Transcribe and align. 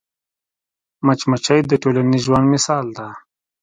مچمچۍ 1.05 1.59
د 1.65 1.71
ټولنیز 1.81 2.21
ژوند 2.27 2.45
مثال 2.53 2.85
ده 2.97 3.07